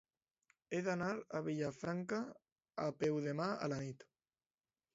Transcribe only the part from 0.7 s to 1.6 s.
He d'anar a